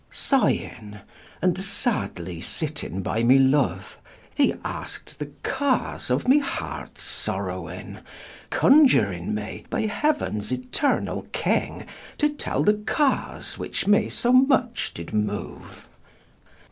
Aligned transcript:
Sighing, 0.09 0.97
and 1.43 1.59
sadly 1.59 2.41
sitting 2.41 3.03
by 3.03 3.21
my 3.21 3.35
loue, 3.35 3.75
He 4.33 4.53
askt 4.65 5.19
the 5.19 5.29
cause 5.43 6.09
of 6.09 6.27
my 6.27 6.37
hearts 6.37 7.03
sorrowing, 7.03 7.99
Coniuring 8.49 9.27
me 9.35 9.65
by 9.69 9.85
heauens 9.85 10.51
etemall 10.51 11.31
King, 11.33 11.85
To 12.17 12.29
tell 12.29 12.63
the 12.63 12.81
cause 12.87 13.59
which 13.59 13.85
me 13.85 14.09
so 14.09 14.33
much 14.33 14.91
did 14.95 15.13
moue. 15.13 15.61